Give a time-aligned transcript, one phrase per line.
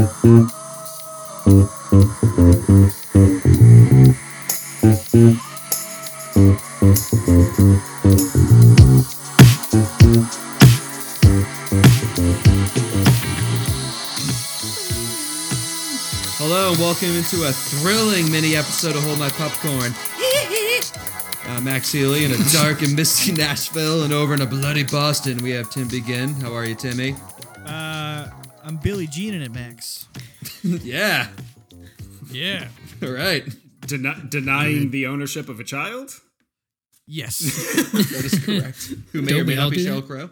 [0.00, 0.08] Hello
[16.70, 19.92] and welcome into a thrilling mini episode of Hold My Popcorn.
[21.44, 25.36] I'm Max Healy in a dark and misty Nashville, and over in a bloody Boston,
[25.42, 26.32] we have Tim Begin.
[26.36, 27.16] How are you, Timmy?
[28.70, 30.06] I'm Billie Jean in it, Max.
[30.62, 31.26] yeah.
[32.30, 32.68] Yeah.
[33.02, 33.42] All right.
[33.80, 36.12] Den- denying the ownership of a child?
[37.04, 37.40] Yes.
[37.92, 38.94] That is correct.
[39.10, 39.84] Who may Don't or may not be do?
[39.86, 40.30] Shell Crow.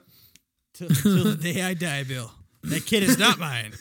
[0.73, 2.31] till, till the day I die, Bill.
[2.63, 3.73] That kid is not mine.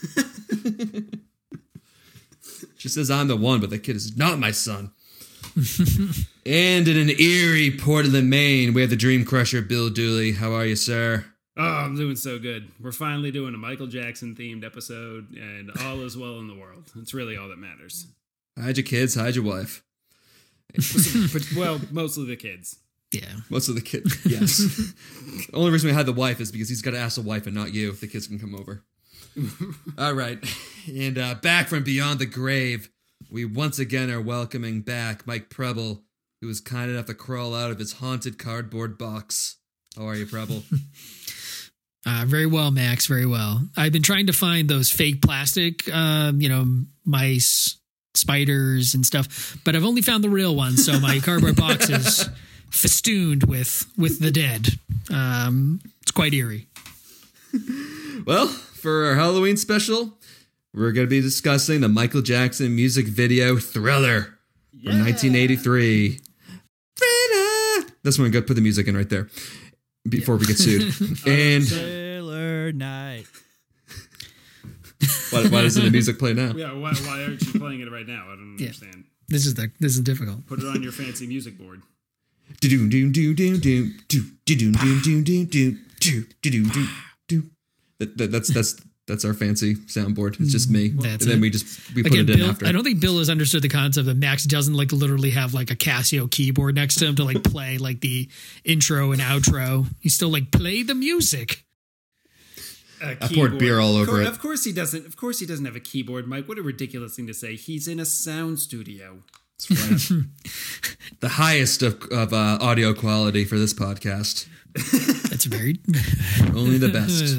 [2.78, 4.92] She says I'm the one, but the kid is not my son.
[6.48, 10.32] and in an eerie Portland, Maine, we have the Dream Crusher, Bill Dooley.
[10.32, 11.26] How are you, sir?
[11.58, 12.70] Oh, I'm doing so good.
[12.80, 16.92] We're finally doing a Michael Jackson themed episode, and all is well in the world.
[16.98, 18.08] It's really all that matters.
[18.60, 19.84] Hide your kids, hide your wife.
[21.56, 22.78] Well, mostly the kids.
[23.12, 23.38] Yeah.
[23.50, 24.58] Most of the kids, yes.
[24.58, 27.46] the only reason we had the wife is because he's got to ask the wife
[27.46, 28.84] and not you if the kids can come over.
[29.98, 30.38] All right.
[30.88, 32.90] And uh, back from beyond the grave,
[33.32, 36.04] we once again are welcoming back Mike Preble,
[36.42, 39.58] who was kind enough to crawl out of his haunted cardboard box.
[39.96, 40.64] How are you, Preble?
[42.08, 43.06] Uh, very well, Max.
[43.08, 43.68] Very well.
[43.76, 46.66] I've been trying to find those fake plastic, um, you know,
[47.04, 47.76] mice,
[48.16, 50.86] spiders, and stuff, but I've only found the real ones.
[50.86, 52.30] So my cardboard box is
[52.70, 54.70] festooned with with the dead.
[55.14, 56.68] Um, it's quite eerie.
[58.26, 60.14] well, for our Halloween special,
[60.74, 64.38] we're going to be discussing the Michael Jackson music video Thriller
[64.82, 66.22] from 1983.
[66.96, 67.90] Thriller!
[68.04, 69.28] That's when we got to put the music in right there
[70.10, 70.82] before we get sued.
[71.28, 73.26] and Sailor Night.
[75.32, 76.54] why, why doesn't the music play now?
[76.56, 78.24] Yeah, why, why aren't you playing it right now?
[78.26, 78.68] I don't Yeah.
[78.68, 79.04] understand.
[79.30, 80.46] This is the this is difficult.
[80.48, 81.82] Put it on your fancy music board.
[82.62, 86.88] Do do do do do do do do do do do do do do do
[87.28, 87.44] do.
[88.00, 88.76] That- that- That's that's
[89.08, 90.40] that's our fancy soundboard.
[90.40, 91.42] It's just me, That's and then it.
[91.42, 92.66] we just we put Again, it in Bill, after.
[92.68, 95.72] I don't think Bill has understood the concept that Max doesn't like literally have like
[95.72, 98.28] a Casio keyboard next to him to like play like the
[98.66, 99.88] intro and outro.
[100.00, 101.64] He still like play the music.
[103.02, 104.28] I poured beer all Of over cour- it.
[104.28, 105.06] Of course he doesn't.
[105.06, 106.48] Of course he doesn't have a keyboard, Mike.
[106.48, 107.56] What a ridiculous thing to say.
[107.56, 109.24] He's in a sound studio.
[109.70, 114.48] the highest of, of uh, audio quality for this podcast.
[115.30, 115.80] That's very
[116.56, 117.36] Only the best.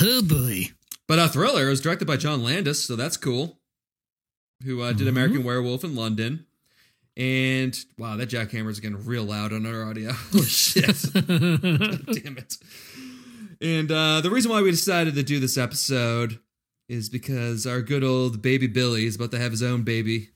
[0.00, 0.64] oh boy.
[1.06, 3.58] But uh, Thriller was directed by John Landis, so that's cool.
[4.64, 6.46] Who uh, did American Werewolf in London.
[7.16, 10.10] And wow, that jackhammer is getting real loud on our audio.
[10.34, 10.96] oh shit!
[11.12, 12.56] Damn it!
[13.60, 16.40] And uh, the reason why we decided to do this episode
[16.88, 20.30] is because our good old baby Billy is about to have his own baby,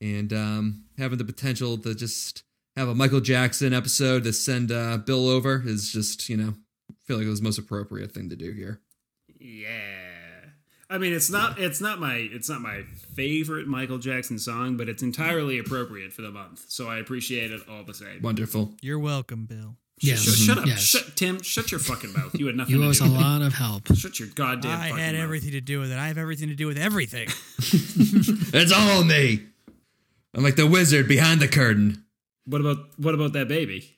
[0.00, 2.44] and um, having the potential to just
[2.76, 6.54] have a Michael Jackson episode to send uh, Bill over is just you know
[6.90, 8.80] I feel like it was the most appropriate thing to do here.
[9.38, 10.01] Yeah.
[10.92, 12.82] I mean, it's not it's not my it's not my
[13.14, 16.64] favorite Michael Jackson song, but it's entirely appropriate for the month.
[16.68, 18.20] So I appreciate it all the same.
[18.22, 18.74] Wonderful.
[18.82, 19.76] You're welcome, Bill.
[20.00, 20.20] Yes.
[20.20, 20.80] Sh- shut up, Yes.
[20.82, 21.40] shut, Tim.
[21.42, 22.34] Shut your fucking mouth.
[22.38, 23.22] You had nothing You to owe us do a with it.
[23.22, 23.94] lot of help.
[23.96, 24.78] Shut your goddamn.
[24.80, 25.22] I fucking had mouth.
[25.22, 25.98] everything to do with it.
[25.98, 27.28] I have everything to do with everything.
[28.54, 29.46] It's all me.
[30.34, 32.04] I'm like the wizard behind the curtain.
[32.44, 33.96] What about what about that baby?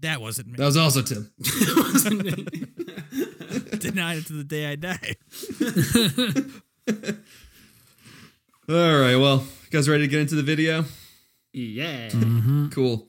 [0.00, 0.54] That wasn't me.
[0.56, 1.30] That was also Tim.
[3.94, 5.16] Denied it to the day I die.
[8.68, 10.84] All right, well, you guys ready to get into the video?
[11.52, 12.08] yeah.
[12.08, 12.68] Mm-hmm.
[12.68, 13.08] Cool.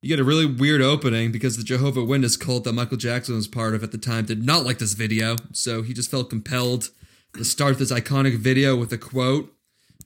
[0.00, 3.46] You get a really weird opening because the Jehovah Witness cult that Michael Jackson was
[3.46, 6.90] part of at the time did not like this video, so he just felt compelled
[7.36, 9.54] to start this iconic video with a quote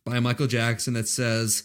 [0.05, 1.65] by Michael Jackson that says,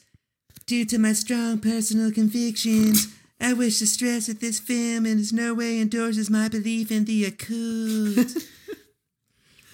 [0.66, 5.54] Due to my strong personal convictions, I wish to stress that this film in no
[5.54, 8.44] way endorses my belief in the occult.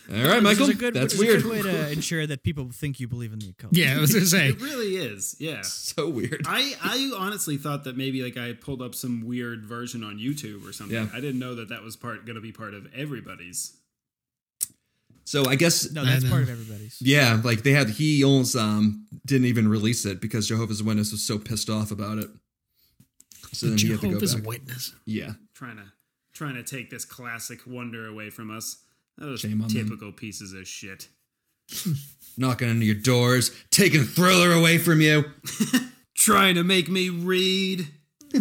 [0.09, 1.59] All right, Michael, Which is a good, that's which is weird.
[1.59, 3.75] a good way to ensure that people think you believe in the occult.
[3.75, 4.47] Yeah, I was gonna say.
[4.51, 5.35] It really is.
[5.37, 5.63] Yeah.
[5.63, 6.43] so weird.
[6.47, 10.65] I, I honestly thought that maybe like I pulled up some weird version on YouTube
[10.67, 10.95] or something.
[10.95, 11.09] Yeah.
[11.13, 13.73] I didn't know that that was part going to be part of everybody's.
[15.25, 16.97] So I guess No, that's part of everybody's.
[17.01, 21.21] Yeah, like they had he almost um didn't even release it because Jehovah's Witness was
[21.21, 22.29] so pissed off about it.
[23.57, 24.45] So then he had to go Jehovah's back.
[24.45, 24.95] Witness.
[25.05, 25.31] Yeah.
[25.55, 25.83] Trying to
[26.33, 28.83] trying to take this classic wonder away from us.
[29.17, 29.85] Those Shame on them.
[29.85, 31.07] typical pieces of shit.
[32.37, 35.25] Knocking on your doors, taking Thriller away from you.
[36.15, 37.87] Trying to make me read.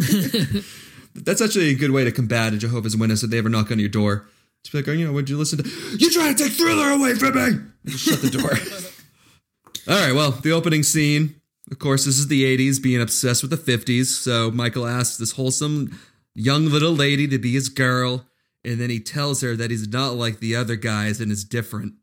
[1.14, 3.78] That's actually a good way to combat a Jehovah's Witness if they ever knock on
[3.78, 4.28] your door.
[4.62, 5.68] Just be like, oh, you know, would you listen to?
[5.98, 7.58] You trying to take Thriller away from me?
[7.86, 8.50] Just shut the door.
[9.88, 11.40] All right, well, the opening scene,
[11.70, 14.06] of course, this is the 80s, being obsessed with the 50s.
[14.06, 15.98] So Michael asks this wholesome
[16.34, 18.26] young little lady to be his girl,
[18.64, 21.94] and then he tells her that he's not like the other guys and is different.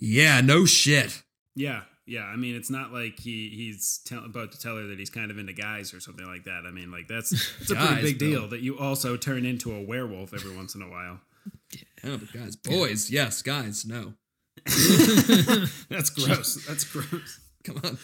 [0.00, 1.22] Yeah, no shit.
[1.54, 2.24] Yeah, yeah.
[2.24, 5.30] I mean, it's not like he he's tell, about to tell her that he's kind
[5.30, 6.64] of into guys or something like that.
[6.66, 9.74] I mean, like that's it's a Guys, pretty big deal that you also turn into
[9.74, 11.20] a werewolf every once in a while.
[12.02, 14.14] But guys, boys, yes, guys, no.
[15.88, 16.64] That's gross.
[16.66, 17.40] That's gross.
[17.64, 17.98] Come on.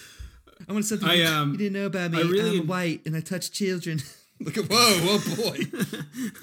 [0.68, 2.18] I want something I, um, you didn't know about me.
[2.18, 4.00] I really- I'm white and I touch children.
[4.40, 5.58] Look at whoa, whoa, boy.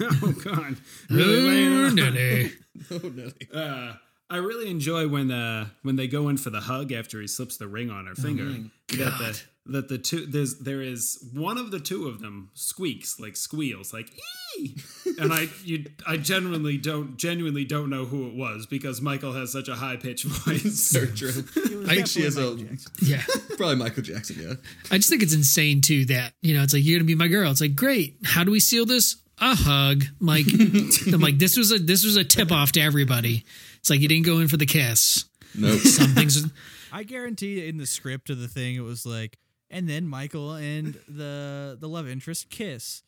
[0.22, 0.76] oh God,
[1.10, 1.94] really laying on.
[1.94, 2.48] No.
[2.90, 3.12] oh,
[3.52, 3.58] no.
[3.60, 3.94] Uh,
[4.30, 7.58] I really enjoy when uh when they go in for the hug after he slips
[7.58, 8.44] the ring on her finger.
[8.44, 13.20] that the that the two there's there is one of the two of them squeaks
[13.20, 14.10] like squeals like
[14.58, 14.74] ee,
[15.18, 19.52] and I you I genuinely don't genuinely don't know who it was because Michael has
[19.52, 20.80] such a high pitched voice.
[20.80, 21.44] So true.
[21.86, 22.56] I think she is a
[23.02, 23.22] Yeah.
[23.56, 24.36] probably Michael Jackson.
[24.40, 24.54] Yeah.
[24.90, 27.28] I just think it's insane too that, you know, it's like you're gonna be my
[27.28, 27.50] girl.
[27.50, 28.16] It's like, great.
[28.24, 29.16] How do we seal this?
[29.38, 30.04] A hug.
[30.20, 30.46] Like
[31.06, 33.44] I'm like, this was a this was a tip off to everybody.
[33.78, 35.24] It's like you didn't go in for the kiss.
[35.56, 35.80] Nope.
[35.80, 36.44] Some things
[36.92, 39.38] I guarantee in the script of the thing it was like,
[39.72, 43.02] and then Michael and the the love interest kiss,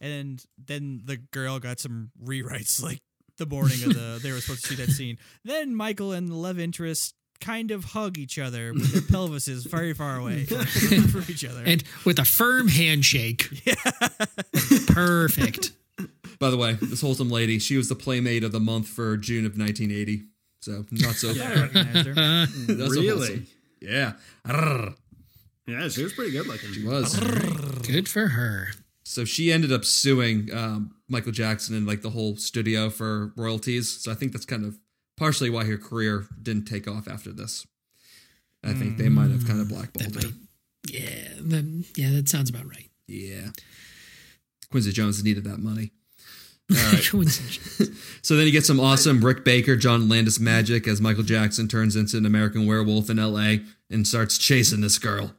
[0.00, 3.00] and then the girl got some rewrites like
[3.38, 5.18] the morning of the they were supposed to shoot that scene.
[5.44, 9.92] Then Michael and the love interest kind of hug each other with their pelvises very
[9.92, 11.62] far away from each other.
[11.66, 13.46] and with a firm handshake.
[14.86, 15.72] Perfect.
[16.38, 19.44] By the way, this wholesome lady, she was the playmate of the month for June
[19.46, 20.22] of 1980.
[20.60, 21.30] So not so.
[21.30, 22.14] I recognized her.
[22.14, 23.08] That's Really?
[23.10, 23.46] wholesome.
[23.80, 24.12] Yeah.
[24.46, 24.94] Arrgh.
[25.66, 26.72] Yeah, she was pretty good looking.
[26.72, 27.18] She was.
[27.86, 28.68] Good for her.
[29.04, 33.88] So she ended up suing um, Michael Jackson and like the whole studio for royalties.
[33.88, 34.78] So I think that's kind of
[35.16, 37.66] partially why her career didn't take off after this.
[38.64, 40.30] I think they might have kind of blackballed her.
[40.88, 41.28] Yeah.
[41.40, 42.90] Then yeah, that sounds about right.
[43.06, 43.50] Yeah.
[44.70, 45.92] Quincy Jones needed that money.
[46.70, 47.12] All right.
[48.22, 51.94] So then you get some awesome Rick Baker, John Landis magic as Michael Jackson turns
[51.94, 53.58] into an American werewolf in LA
[53.88, 55.30] and starts chasing this girl.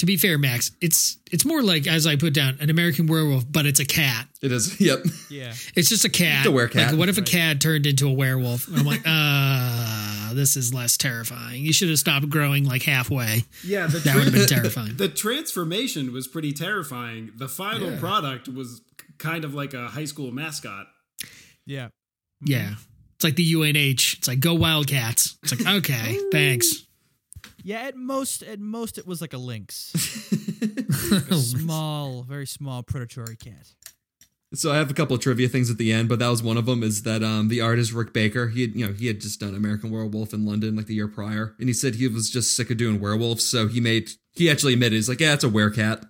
[0.00, 3.44] To be fair, Max, it's it's more like as I put down an American werewolf,
[3.50, 4.26] but it's a cat.
[4.42, 4.80] It is.
[4.80, 5.00] Yep.
[5.30, 5.52] Yeah.
[5.76, 6.46] It's just a cat.
[6.46, 6.90] a werecat.
[6.90, 8.66] Like, what if a cat turned into a werewolf?
[8.68, 11.62] And I'm like, uh, this is less terrifying.
[11.64, 13.44] You should have stopped growing like halfway.
[13.64, 14.96] Yeah, the That would have been terrifying.
[14.96, 17.32] the transformation was pretty terrifying.
[17.36, 17.98] The final Yeah.
[18.00, 18.80] product was
[19.18, 20.86] kind of like a high school mascot.
[21.66, 21.88] Yeah.
[22.42, 22.74] Yeah.
[23.16, 24.16] It's like the UNH.
[24.18, 25.36] It's like go Wildcats.
[25.42, 26.86] It's like okay, thanks.
[27.62, 29.92] Yeah, at most, at most, it was like a lynx,
[31.30, 33.74] a small, very small predatory cat.
[34.52, 36.56] So I have a couple of trivia things at the end, but that was one
[36.56, 36.82] of them.
[36.82, 38.48] Is that um, the artist Rick Baker?
[38.48, 41.06] He had, you know, he had just done American Werewolf in London like the year
[41.06, 44.10] prior, and he said he was just sick of doing werewolves, so he made.
[44.32, 46.04] He actually admitted he's like, yeah, it's a werecat.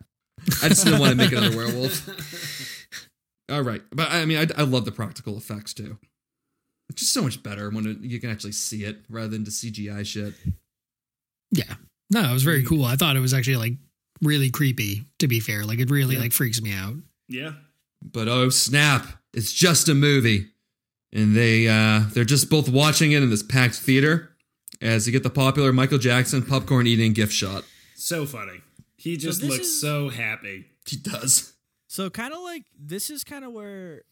[0.62, 2.88] I just didn't want to make another werewolf.
[3.50, 5.98] All right, but I mean, I, I love the practical effects too.
[6.88, 9.50] It's just so much better when it, you can actually see it rather than the
[9.50, 10.34] CGI shit.
[11.50, 11.74] Yeah.
[12.10, 12.84] No, it was very cool.
[12.84, 13.74] I thought it was actually like
[14.22, 15.64] really creepy, to be fair.
[15.64, 16.94] Like it really like freaks me out.
[17.28, 17.52] Yeah.
[18.02, 20.46] But oh snap, it's just a movie.
[21.12, 24.30] And they uh they're just both watching it in this packed theater
[24.80, 27.64] as you get the popular Michael Jackson popcorn eating gift shot.
[27.94, 28.60] So funny.
[28.96, 30.66] He just this looks is- so happy.
[30.86, 31.52] He does.
[31.88, 34.02] So kind of like this is kind of where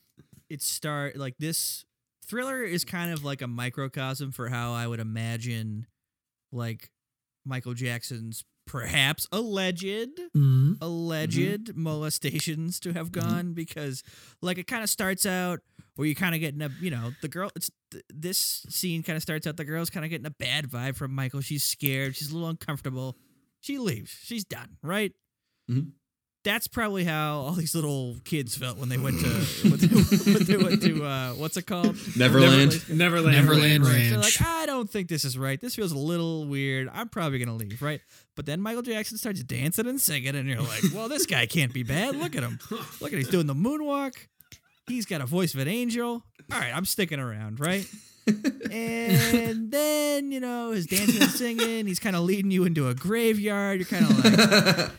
[0.50, 1.85] it start like this
[2.26, 5.87] thriller is kind of like a microcosm for how I would imagine
[6.52, 6.90] like
[7.49, 10.76] Michael Jackson's perhaps alleged Mhm.
[10.83, 14.02] alleged molestations to have gone because
[14.43, 15.61] like it kind of starts out
[15.97, 18.38] where you kind of getting a you know the girl it's th- this
[18.69, 21.40] scene kind of starts out the girl's kind of getting a bad vibe from Michael.
[21.40, 22.14] She's scared.
[22.14, 23.17] She's a little uncomfortable.
[23.61, 24.11] She leaves.
[24.23, 25.12] She's done right?
[25.71, 25.93] Mhm.
[26.45, 29.26] That's probably how all these little kids felt when they went to
[29.68, 29.87] when they,
[30.33, 32.88] when they went to uh, what's it called Neverland.
[32.88, 33.37] Neverland.
[33.37, 33.92] Neverland Right.
[33.95, 34.11] Ranch.
[34.11, 35.61] They're like, I don't think this is right.
[35.61, 36.88] This feels a little weird.
[36.92, 38.00] I'm probably gonna leave, right?
[38.37, 41.75] But then Michael Jackson starts dancing and singing, and you're like, well, this guy can't
[41.75, 42.14] be bad.
[42.16, 42.59] Look at him.
[43.00, 44.14] Look at he's doing the moonwalk.
[44.87, 46.23] He's got a voice of an angel.
[46.52, 47.87] All right, I'm sticking around, right?
[48.71, 51.87] and then you know his dancing and singing.
[51.87, 53.80] He's kind of leading you into a graveyard.
[53.80, 54.90] You're kind of like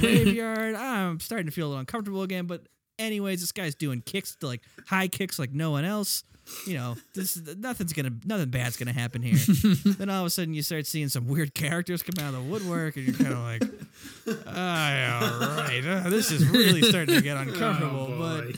[0.00, 0.74] graveyard.
[0.74, 2.46] I'm starting to feel a little uncomfortable again.
[2.46, 2.66] But
[2.98, 6.24] anyways, this guy's doing kicks, to like high kicks, like no one else.
[6.66, 9.36] You know, this nothing's gonna, nothing bad's gonna happen here.
[9.84, 12.50] then all of a sudden, you start seeing some weird characters come out of the
[12.50, 13.62] woodwork, and you're kind of like,
[14.46, 18.08] all right, uh, this is really starting to get uncomfortable.
[18.12, 18.56] Oh, but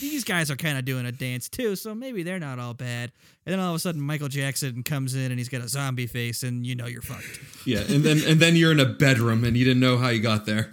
[0.00, 3.10] these guys are kind of doing a dance too, so maybe they're not all bad.
[3.44, 6.06] And then all of a sudden, Michael Jackson comes in and he's got a zombie
[6.06, 7.40] face, and you know you're fucked.
[7.66, 10.20] Yeah, and then and then you're in a bedroom and you didn't know how you
[10.20, 10.72] got there.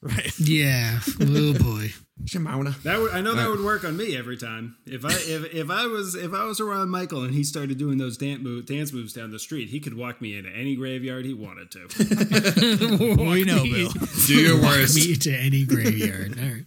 [0.00, 0.32] Right.
[0.38, 1.00] Yeah.
[1.20, 1.92] Oh boy.
[2.24, 2.80] Shimona.
[2.82, 4.76] That would, I know that would work on me every time.
[4.86, 7.98] If I if, if I was if I was around Michael and he started doing
[7.98, 11.24] those dance move, dance moves down the street, he could walk me into any graveyard
[11.24, 13.16] he wanted to.
[13.30, 13.90] we know, Bill.
[14.26, 14.94] Do your Walk worst.
[14.96, 16.38] me to any graveyard.
[16.38, 16.64] All right.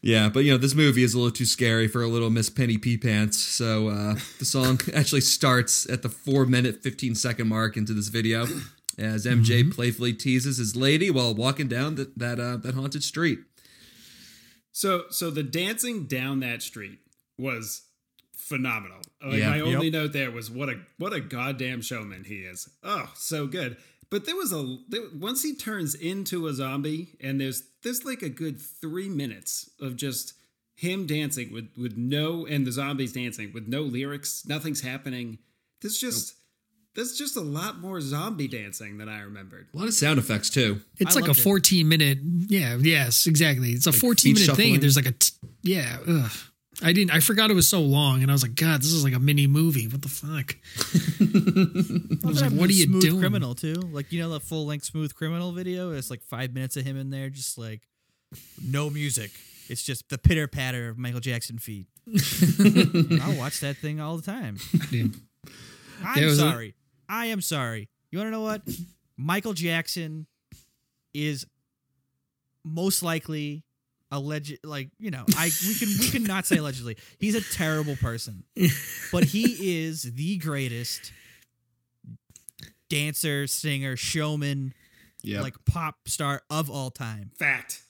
[0.00, 2.50] Yeah, but you know, this movie is a little too scary for a little Miss
[2.50, 3.38] Penny Pea Pants.
[3.38, 8.08] So uh, the song actually starts at the four minute, 15 second mark into this
[8.08, 8.46] video
[8.98, 13.40] as MJ playfully teases his lady while walking down that, that, uh, that haunted street.
[14.72, 16.98] So so the dancing down that street
[17.38, 17.82] was
[18.36, 19.00] phenomenal.
[19.24, 19.50] Like Yeah.
[19.50, 19.66] my Yep.
[19.66, 22.68] only note there was what a what a goddamn showman he is.
[22.82, 23.76] Oh, so good.
[24.10, 28.22] But there was a there, once he turns into a zombie, and there's there's like
[28.22, 30.34] a good three minutes of just
[30.74, 34.44] him dancing with with no and the zombies dancing with no lyrics.
[34.46, 35.38] Nothing's happening.
[35.80, 36.34] There's just
[36.94, 39.68] there's just a lot more zombie dancing than I remembered.
[39.74, 40.80] A lot of sound effects, too.
[40.98, 41.42] It's I like a loved it.
[41.42, 42.18] 14 minute.
[42.22, 42.76] Yeah.
[42.80, 43.26] Yes.
[43.26, 43.70] Exactly.
[43.70, 44.72] It's a 14 minute shuffling.
[44.74, 44.80] thing.
[44.80, 45.12] There's like a.
[45.12, 45.32] T-
[45.62, 45.98] yeah.
[46.06, 46.30] Ugh.
[46.82, 47.12] I didn't.
[47.12, 49.20] I forgot it was so long, and I was like, God, this is like a
[49.20, 49.86] mini movie.
[49.86, 50.56] What the fuck?
[52.24, 53.20] I was like, what are you smooth doing?
[53.20, 55.92] Criminal too, like you know the full length Smooth Criminal video.
[55.92, 57.82] It's like five minutes of him in there, just like
[58.62, 59.30] no music.
[59.68, 61.86] It's just the pitter patter of Michael Jackson feet.
[63.22, 64.58] I'll watch that thing all the time.
[64.90, 65.14] Dude.
[66.04, 66.74] I'm There was a- sorry.
[67.08, 67.88] I am sorry.
[68.10, 68.62] You want to know what?
[69.16, 70.26] Michael Jackson
[71.12, 71.46] is
[72.64, 73.62] most likely
[74.10, 77.96] alleged like you know i we can we can not say allegedly he's a terrible
[77.96, 78.44] person
[79.10, 81.12] but he is the greatest
[82.88, 84.72] dancer singer showman
[85.22, 85.40] Yeah.
[85.40, 87.82] like pop star of all time Fact.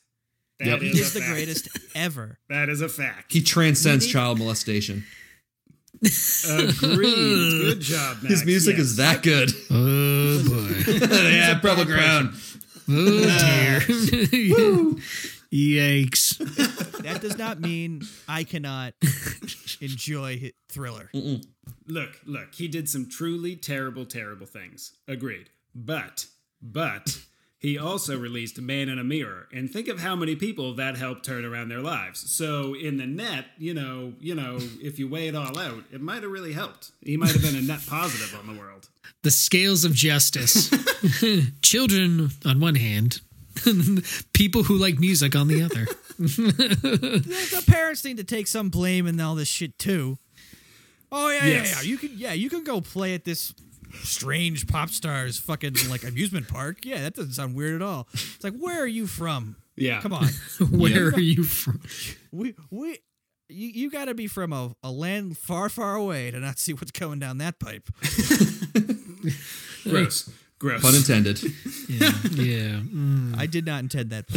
[0.61, 0.81] Yep.
[0.81, 1.33] That he is is the fact.
[1.33, 3.33] greatest ever That is a fact.
[3.33, 5.05] he transcends We need- child molestation.
[6.49, 7.61] Agreed.
[7.63, 8.29] Good job, Max.
[8.35, 8.87] His music Yes.
[8.87, 9.51] is that good.
[9.71, 11.07] Oh boy.
[11.31, 12.35] yeah, public ground.
[12.89, 13.81] Oh dear.
[15.55, 16.37] Yikes.
[17.05, 18.93] that does not mean i cannot
[19.81, 21.11] enjoy hi- thriller
[21.87, 24.95] Look, look, he did some truly terrible, terrible things.
[25.07, 25.51] Agreed.
[25.75, 26.27] But,
[26.63, 27.21] but,
[27.65, 31.25] he also released Man in a Mirror, and think of how many people that helped
[31.25, 32.31] turn around their lives.
[32.31, 36.03] So in the net, you know, you know, if you weigh it all out, it
[36.03, 36.93] might have really helped.
[37.03, 38.89] He might have been a net positive on the world.
[39.23, 40.69] The scales of justice.
[41.63, 43.23] Children on one hand,
[44.35, 45.87] people who like music on the other.
[46.19, 50.19] the parents need to take some blame in all this shit too.
[51.11, 51.71] Oh yeah, Yes.
[51.71, 51.83] yeah, yeah.
[51.89, 53.55] You can yeah, you can go play at this
[54.03, 56.85] strange pop stars fucking like amusement park.
[56.85, 58.09] Yeah, that doesn't sound weird at all.
[58.13, 59.57] It's like where are you from?
[59.77, 60.01] Yeah.
[60.01, 60.29] Come on.
[60.71, 61.81] Where are you from?
[62.33, 62.99] we we
[63.49, 66.73] you, you got to be from a, a land far far away to not see
[66.73, 67.89] what's going down that pipe.
[69.85, 70.31] Gross.
[70.59, 70.81] Gross.
[70.81, 71.43] Pun intended.
[71.89, 72.13] Yeah.
[72.31, 72.81] yeah.
[72.81, 73.37] Mm.
[73.37, 74.31] I did not intend that.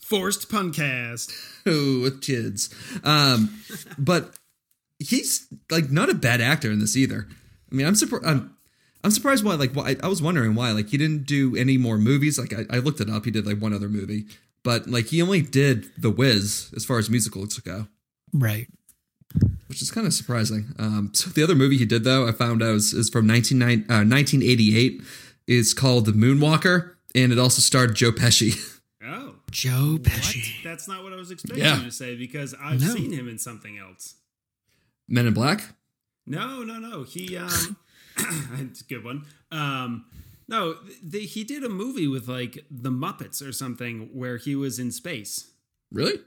[0.00, 1.32] Forced puncast.
[1.66, 2.74] Ooh, with kids.
[3.04, 3.62] Um,
[3.98, 4.34] but
[4.98, 7.26] he's like not a bad actor in this either.
[7.70, 8.24] I mean, I'm surprised.
[8.26, 8.54] I'm,
[9.04, 9.54] I'm surprised why.
[9.54, 10.72] Like, why, I was wondering why.
[10.72, 12.38] Like, he didn't do any more movies.
[12.38, 13.24] Like, I, I looked it up.
[13.24, 14.26] He did like one other movie,
[14.64, 17.86] but like he only did The Wiz as far as musicals go,
[18.32, 18.66] Right.
[19.68, 20.74] which is kind of surprising.
[20.78, 23.62] Um, so the other movie he did though, I found out is, is from 19,
[23.62, 25.02] uh, 1988.
[25.46, 28.58] Is called The Moonwalker, and it also starred Joe Pesci.
[29.02, 29.36] Oh.
[29.50, 30.02] Joe What?
[30.02, 30.62] Pesci.
[30.62, 31.78] That's not what I was expecting Yeah.
[31.78, 32.88] you to say because I've No.
[32.94, 34.16] seen him in something else.
[35.08, 35.62] Men in Black.
[36.26, 37.02] No, no, no.
[37.02, 37.76] He um
[38.60, 39.24] it's a good one.
[39.50, 40.04] Um
[40.46, 44.78] no, the, he did a movie with like the Muppets or something where he was
[44.78, 45.50] in space.
[45.92, 46.20] Really?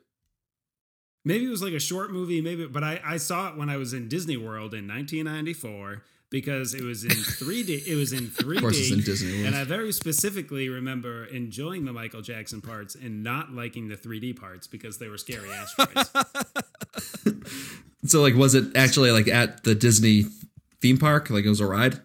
[1.24, 3.78] Maybe it was like a short movie, maybe but I, I saw it when I
[3.78, 7.86] was in Disney World in 1994 because it was in 3D.
[7.88, 8.56] It was in 3D.
[8.56, 9.48] Of course, it's in Disney World.
[9.48, 14.40] And I very specifically remember enjoying the Michael Jackson parts and not liking the 3D
[14.40, 16.12] parts because they were scary asteroids.
[18.04, 20.26] So like, was it actually like at the Disney
[20.82, 21.30] theme park?
[21.30, 22.00] Like it was a ride?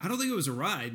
[0.00, 0.92] I don't think it was a ride.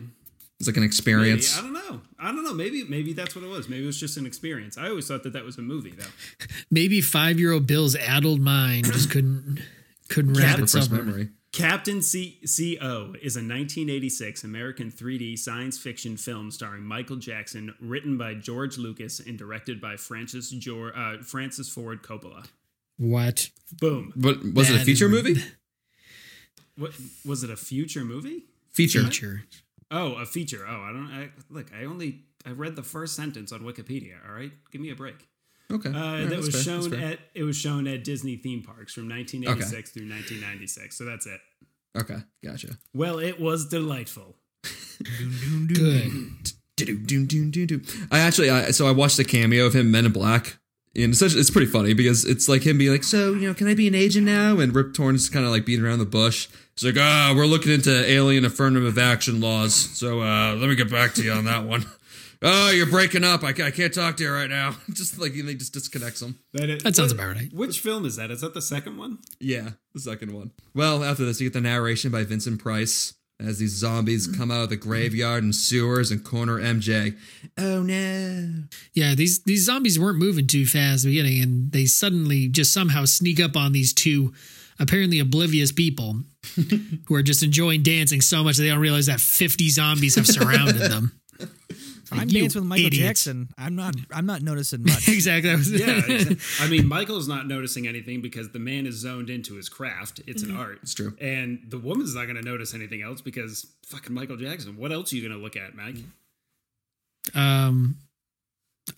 [0.60, 0.88] It's like an Maybe.
[0.88, 1.58] experience.
[1.58, 2.02] I don't know.
[2.20, 2.54] I don't know.
[2.54, 3.70] Maybe maybe that's what it was.
[3.70, 4.78] Maybe it was just an experience.
[4.78, 6.46] I always thought that that was a movie though.
[6.70, 9.62] Maybe five year old Bill's addled mind just couldn't
[10.10, 11.30] couldn't wrap Repressed itself memory.
[11.54, 18.18] Captain C- EO is a 1986 American 3D science fiction film starring Michael Jackson, written
[18.18, 22.46] by George Lucas and directed by Francis Jor- uh, Francis Ford Coppola.
[22.98, 23.50] What?
[23.80, 24.13] Boom.
[24.16, 25.44] But was it a feature is- movie?
[26.77, 26.92] What
[27.25, 27.50] was it?
[27.50, 28.44] A future movie?
[28.72, 29.04] Feature.
[29.06, 29.44] Feature.
[29.89, 30.63] Oh, a feature.
[30.68, 31.08] Oh, I don't.
[31.12, 34.13] I, look, I only I read the first sentence on Wikipedia.
[34.27, 35.16] All right, give me a break.
[35.72, 35.89] Okay.
[35.89, 38.94] Uh, All right, that was fair, shown at it was shown at Disney theme parks
[38.94, 40.96] from 1986 through 1996.
[40.96, 41.42] So that's it.
[41.98, 42.77] Okay, gotcha.
[42.94, 44.36] Well, it was delightful.
[45.68, 46.12] Good.
[48.12, 50.60] I actually, I, so I watched a cameo of him, Men in Black,
[51.04, 53.54] and it's, such, it's pretty funny because it's like him being like, "So, you know,
[53.54, 56.06] can I be an agent now?" And Rip Torn's kind of like beating around the
[56.06, 56.48] bush.
[56.75, 60.89] He's like, "Ah, we're looking into alien affirmative action laws, so uh, let me get
[60.89, 61.86] back to you on that one."
[62.42, 63.44] Oh, you're breaking up.
[63.44, 64.75] I, I can't talk to you right now.
[64.92, 66.39] just like he just disconnects him.
[66.54, 67.54] That, is, That sounds about right.
[67.54, 68.32] Which film is that?
[68.32, 69.20] Is that the second one?
[69.39, 70.51] Yeah, the second one.
[70.74, 74.39] Well, after this, you get the narration by Vincent Price as these zombies mm-hmm.
[74.39, 77.15] come out of the graveyard and sewers and corner MJ.
[77.58, 78.63] Oh no.
[78.94, 82.74] Yeah, these these zombies weren't moving too fast at the beginning, and they suddenly just
[82.74, 84.34] somehow sneak up on these two
[84.79, 86.22] apparently oblivious people
[87.08, 90.27] who are just enjoying dancing so much that they don't realize that 50 zombies have
[90.27, 91.12] surrounded them.
[92.12, 93.06] I'm You dancing with Michael idiots.
[93.26, 93.50] Jackson.
[93.58, 93.96] I'm not.
[94.12, 95.08] I'm not noticing much.
[95.10, 95.50] exactly.
[95.78, 99.70] Yeah, exa- I mean, Michael's not noticing anything because the man is zoned into his
[99.70, 100.22] craft.
[100.28, 100.80] It's an art.
[100.84, 101.16] It's true.
[101.20, 104.78] And the woman's not going to notice anything else because fucking Michael Jackson.
[104.78, 106.04] What else are you going to look at, Mag?
[107.36, 107.98] Um,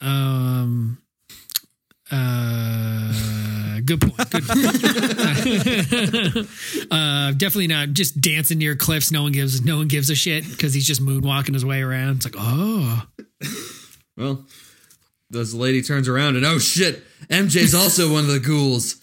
[0.01, 0.97] um,
[2.11, 4.29] uh, good point.
[4.31, 4.63] Good point.
[6.91, 9.11] uh, definitely not just dancing near cliffs.
[9.11, 9.61] No one gives.
[9.63, 12.17] No one gives a shit because he's just moonwalking his way around.
[12.17, 13.05] It's like, oh,
[14.17, 14.45] Well,
[15.29, 18.95] this lady turns around and oh shit, MJ's also one of the ghouls.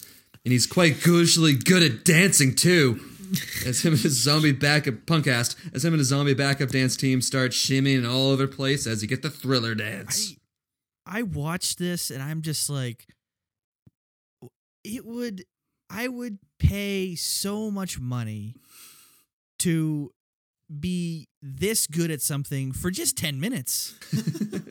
[0.45, 3.01] And he's quite ghoulishly good at dancing too.
[3.65, 7.21] As him and his zombie backup punkcast, as him and his zombie backup dance team
[7.21, 10.33] start shimmying all over the place as you get the thriller dance.
[10.33, 10.46] I
[11.23, 13.05] watched this and I'm just like,
[14.83, 15.43] it would.
[15.89, 18.55] I would pay so much money
[19.59, 20.11] to
[20.79, 23.95] be this good at something for just 10 minutes.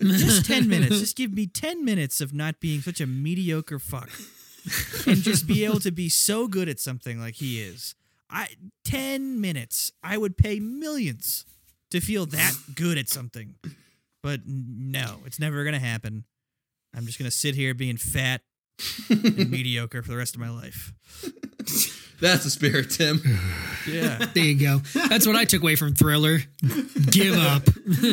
[0.01, 0.99] just 10 minutes.
[1.01, 4.11] Just give me 10 minutes of not being such a mediocre fuck.
[5.07, 7.95] and just be able to be so good at something like he is.
[8.29, 8.49] I
[8.85, 9.93] 10 minutes.
[10.03, 11.47] I would pay millions
[11.91, 13.55] to feel that good at something.
[14.27, 16.25] But no, it's never going to happen.
[16.93, 18.41] I'm just going to sit here being fat
[19.09, 20.93] and mediocre for the rest of my life.
[22.21, 23.23] That's the spirit, Tim.
[23.89, 24.19] Yeah.
[24.35, 24.79] there you go.
[25.09, 26.41] That's what I took away from Thriller.
[27.13, 27.63] Give up.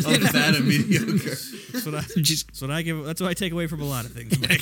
[0.06, 1.30] All fat and mediocre.
[1.72, 3.86] That's what I just that's what I give that's what I take away from a
[3.86, 4.40] lot of things.
[4.40, 4.62] Mike.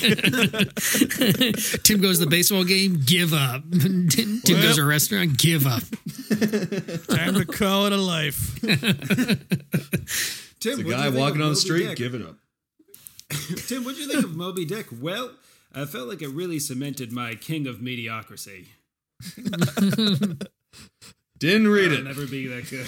[1.82, 3.02] Tim goes to the baseball game.
[3.04, 3.62] Give up.
[3.70, 5.36] Tim goes to a restaurant.
[5.36, 5.82] Give up.
[7.08, 8.58] Time to call it a life.
[10.62, 11.96] Tim, The what'd guy walking on the street, Dick?
[11.96, 12.36] give it up.
[13.66, 14.86] Tim, what do you think of Moby Dick?
[15.00, 15.32] Well,
[15.74, 18.68] I felt like it really cemented my king of mediocrity.
[21.38, 22.04] Didn't read I'll it.
[22.04, 22.86] never be that good.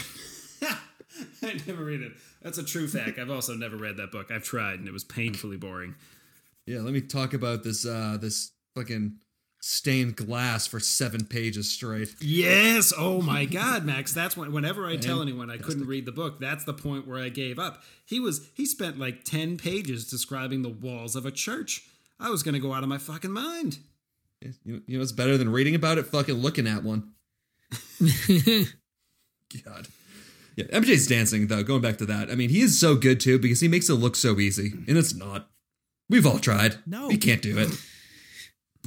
[1.43, 2.13] I never read it.
[2.43, 3.19] That's a true fact.
[3.19, 4.31] I've also never read that book.
[4.31, 5.95] I've tried, and it was painfully boring.
[6.67, 9.17] Yeah, let me talk about this uh this fucking
[9.65, 12.15] stained glass for seven pages straight.
[12.21, 12.93] Yes.
[12.97, 14.13] Oh my God, Max.
[14.13, 14.53] That's when.
[14.53, 17.59] Whenever I tell anyone I couldn't read the book, that's the point where I gave
[17.59, 17.83] up.
[18.05, 18.51] He was.
[18.55, 21.89] He spent like ten pages describing the walls of a church.
[22.21, 23.79] I was gonna go out of my fucking mind.
[24.41, 27.13] You, you know it's better than reading about it, fucking looking at one.
[29.65, 29.89] God.
[30.57, 32.31] Yeah, MJ's dancing though, going back to that.
[32.31, 34.73] I mean, he is so good too because he makes it look so easy.
[34.87, 35.49] And it's not.
[36.11, 36.77] We've all tried.
[36.87, 37.09] No.
[37.09, 37.71] We can't do it.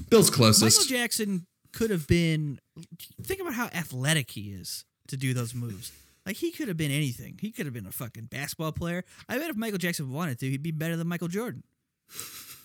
[0.09, 0.77] Bill's closest.
[0.79, 0.89] Michael.
[0.89, 2.59] Jackson could have been
[3.21, 5.91] think about how athletic he is to do those moves.
[6.25, 7.37] Like he could have been anything.
[7.39, 9.03] He could have been a fucking basketball player.
[9.29, 11.63] I bet if Michael Jackson wanted to, he'd be better than Michael Jordan.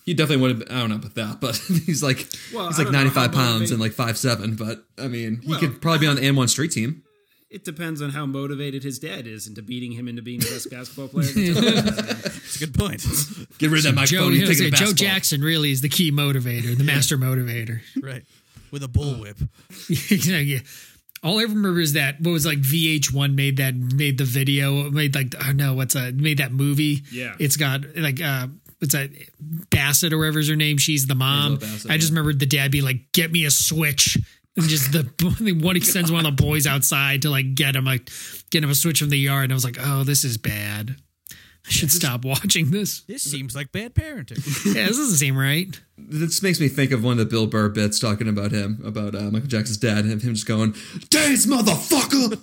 [0.05, 2.87] He definitely would have I don't know about that, but he's like Well, he's like
[2.87, 5.61] don't know ninety how five pounds and like five seven, but I mean he Well,
[5.61, 7.03] could probably be on the N one street team.
[7.53, 10.71] It depends on how motivated his dad is into beating him into being the best
[10.71, 11.29] basketball player.
[11.29, 11.85] of the time.
[12.33, 13.05] That's a good point.
[13.59, 14.33] Get rid of that Joe, microphone.
[14.33, 14.93] He's Joe, taking a Joe.
[14.95, 17.81] Jackson really is the key motivator, the master motivator.
[18.03, 18.25] right.
[18.71, 19.37] With a bullwhip.
[20.49, 20.61] yeah.
[21.23, 25.15] All I remember is that what was like VH1 made that made the video made
[25.15, 27.35] like oh no what's a made that movie Yeah.
[27.39, 28.49] it's got like uh
[28.81, 29.11] what's that
[29.71, 32.19] Bassett or whatever's her name she's the mom Angela Bassett, I just yeah.
[32.19, 34.19] remember the dad be like get me a switch
[34.57, 35.05] and just the
[35.63, 38.11] one he sends one of the boys outside to like get him like
[38.51, 40.97] get him a switch from the yard and I was like oh this is bad
[41.65, 44.43] I should stop watching this This seems like bad parenting.
[44.75, 47.69] yeah this doesn't seem right This makes me think of one of the Bill Burr
[47.69, 50.75] bits talking about him, about uh, Michael Jackson's dad, and him just going,
[51.09, 52.43] Dance, motherfucker!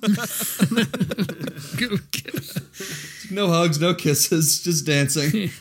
[3.31, 5.51] no hugs, no kisses, just dancing.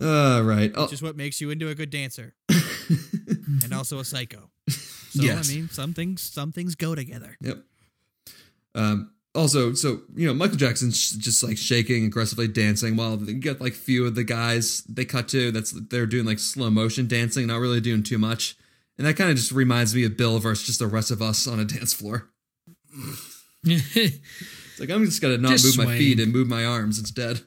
[0.00, 0.70] All right.
[0.74, 2.34] Oh, Which is what makes you into a good dancer.
[3.64, 4.50] And also a psycho.
[5.12, 5.50] So Yes.
[5.50, 7.36] I mean, some things some things go together.
[7.42, 7.58] yep.
[8.74, 13.60] Um, also, so you know, Michael Jackson's just like shaking, aggressively dancing, while you get
[13.60, 17.46] like few of the guys they cut to that's they're doing like slow motion dancing,
[17.46, 18.56] not really doing too much,
[18.96, 21.46] and that kind of just reminds me of Bill versus just the rest of us
[21.46, 22.30] on a dance floor.
[23.64, 27.42] It's like I'm just gonna not Just move my feet and move my arms instead.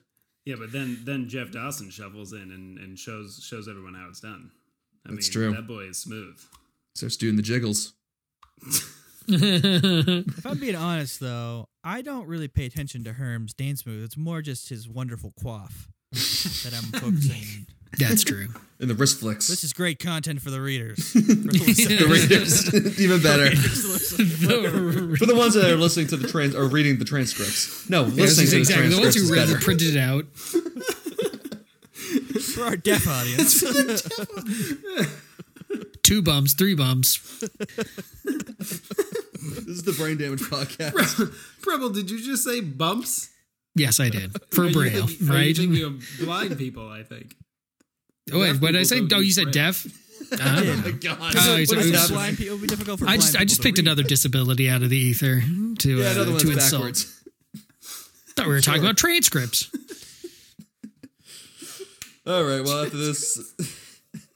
[0.46, 4.20] Yeah, but then then Jeff Dawson shuffles in and, and shows shows everyone how it's
[4.20, 4.52] done.
[5.06, 5.54] I That's mean, true.
[5.54, 6.40] That boy is smooth.
[6.96, 7.94] Starts doing the jiggles.
[9.28, 14.04] If I'm being honest, though, I don't really pay attention to Herm's dance move.
[14.04, 17.68] It's more just his wonderful quaff that I'm focusing on.
[17.98, 18.50] That's true.
[18.80, 19.48] And the wrist flicks.
[19.48, 20.98] This is great content for the readers.
[21.14, 23.50] the readers, even better.
[23.50, 27.90] The- For the ones that are listening to the trans or reading the transcripts.
[27.90, 28.90] No, listening to the exactly.
[28.90, 29.58] The ones who read better.
[29.58, 30.26] it printed it out.
[32.56, 33.62] For our deaf audience.
[36.04, 37.18] Two bumps, three bumps.
[38.26, 41.34] This is the brain damage podcast.
[41.62, 43.30] Preble, did you just say bumps?
[43.76, 45.56] Yes, I did for Are you Braille, thinking- are you right?
[45.58, 47.36] thinking of blind people, I think.
[48.32, 49.16] Oh, wait, deaf what did I people say?
[49.16, 49.54] Oh, you said Braille.
[49.54, 49.88] deaf.
[50.40, 50.56] Ah.
[50.60, 51.18] oh my god.
[51.22, 53.40] Oh, so it was- blind people, it would be difficult for I blind just I
[53.40, 53.86] people just to picked read.
[53.88, 55.42] another disability out of the ether
[55.80, 56.82] to Yeah, uh, another to insult.
[56.82, 57.22] backwards.
[58.36, 59.70] Thought we were talking about transcripts.
[62.28, 62.64] All right.
[62.64, 63.54] Well, after this,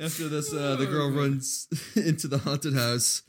[0.00, 3.22] after this, uh, the girl runs into the haunted house,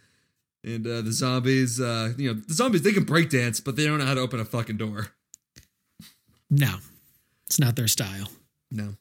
[0.63, 1.79] and uh, the zombies.
[1.79, 4.21] Uh, you know, the zombies they can break dance, but they don't know how to
[4.21, 5.07] open a fucking door.
[6.49, 6.75] No,
[7.45, 8.29] it's not their style.
[8.71, 8.95] No.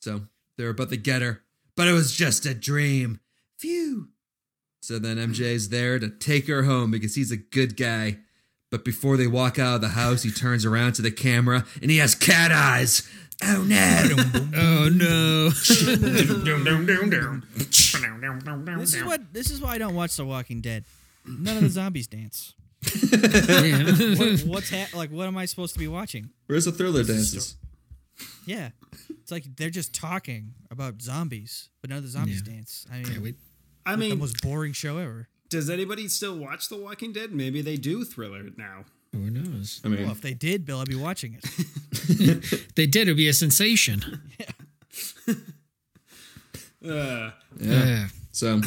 [0.00, 0.22] So
[0.58, 1.42] they're about to get her,
[1.76, 3.20] but it was just a dream.
[3.58, 4.08] Phew.
[4.80, 8.18] So then MJ's there to take her home because he's a good guy.
[8.72, 11.88] But before they walk out of the house, he turns around to the camera and
[11.90, 13.08] he has cat eyes.
[13.44, 14.16] Oh no.
[14.54, 15.48] Oh no!
[15.50, 15.70] This
[18.94, 19.32] is what.
[19.32, 20.84] This is why I don't watch The Walking Dead.
[21.26, 22.54] None of the zombies dance.
[23.12, 25.10] What, what's ha- like?
[25.10, 26.30] What am I supposed to be watching?
[26.46, 27.56] Where's the thriller dances?
[28.46, 28.70] Yeah,
[29.20, 32.52] it's like they're just talking about zombies, but none of the zombies Yeah.
[32.54, 32.86] dance.
[32.92, 33.34] I mean, Yeah, we-
[33.86, 35.28] I mean, the most boring show ever.
[35.52, 37.32] Does anybody still watch The Walking Dead?
[37.32, 38.84] Maybe they do Thriller now.
[39.12, 39.80] who knows?
[39.84, 41.44] I mean, Well, if they did, Bill, I'd be watching it.
[42.74, 43.02] They did.
[43.02, 44.20] It'd be a sensation.
[46.84, 48.08] Uh, Yeah.
[48.32, 48.60] so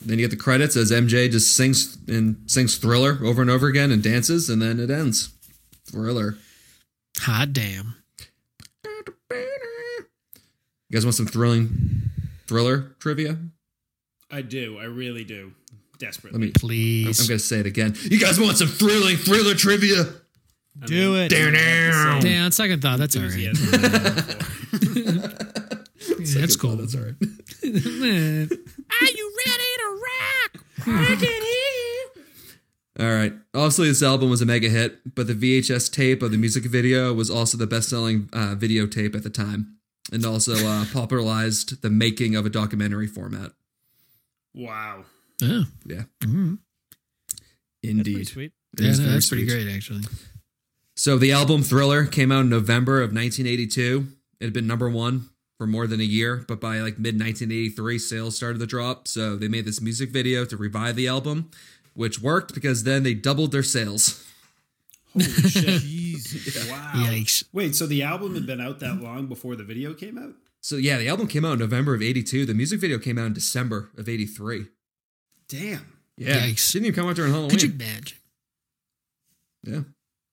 [0.00, 3.66] then you get the credits as MJ just sings and sings Thriller over and over
[3.66, 5.28] again and dances, and then it ends.
[5.84, 6.38] Thriller.
[7.20, 7.96] Hot damn.
[8.86, 10.06] You
[10.90, 12.10] guys want some thrilling
[12.46, 13.36] thriller trivia?
[14.30, 14.78] I do.
[14.78, 15.52] I really do.
[15.98, 16.38] Desperately.
[16.38, 16.52] Let me.
[16.58, 17.20] Please.
[17.20, 17.94] I'm gonna say it again.
[18.02, 20.04] You guys want some thrilling thriller trivia?
[20.86, 21.28] Do it.
[21.30, 22.24] Down.
[22.24, 23.48] yeah, on second thought, that's all right.
[26.20, 26.76] Yeah, that's cool.
[26.76, 27.14] That's all right.
[27.22, 30.64] Are you ready to rock?
[30.86, 32.08] I can hear you.
[33.00, 33.32] All right.
[33.54, 37.12] Obviously, this album was a mega hit, but the VHS tape of the music video
[37.14, 39.76] was also the best-selling uh, videotape at the time,
[40.12, 43.52] and also uh, popularized the making of a documentary format.
[44.54, 45.04] wow.
[45.40, 46.58] Yeah, mhm.
[47.30, 47.42] That's
[47.82, 48.12] indeed.
[48.12, 48.52] pretty sweet.
[48.78, 50.02] It yeah, no, very that's pretty great, actually.
[50.96, 54.08] So the album Thriller came out in November of 1982.
[54.40, 57.98] It had been number one for more than a year, but by like mid 1983,
[57.98, 59.06] sales started to drop.
[59.08, 61.50] So they made this music video to revive the album,
[61.94, 64.24] which worked because then they doubled their sales.
[65.12, 65.64] Holy shit.
[65.82, 66.70] Jeez.
[66.70, 66.92] Wow.
[66.94, 67.44] Yikes.
[67.52, 70.34] Wait, so the album had been out that long before the video came out?
[70.60, 72.44] So yeah, the album came out in November of 82.
[72.44, 74.66] The music video came out in December of 83.
[75.48, 75.86] Damn.
[76.16, 76.40] Yeah.
[76.40, 76.72] Yikes.
[76.72, 77.50] Didn't even come out during Halloween.
[77.50, 78.18] Could you imagine?
[79.62, 79.80] yeah.